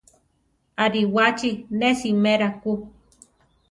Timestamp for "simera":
1.99-2.49